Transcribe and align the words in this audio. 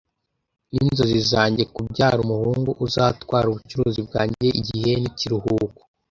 Ninzozi 0.73 1.19
zanjye 1.31 1.63
kubyara 1.73 2.17
umuhungu 2.25 2.71
uzatwara 2.85 3.45
ubucuruzi 3.47 3.99
bwanjye 4.07 4.47
igihe 4.59 4.91
nikiruhuko 5.01 5.81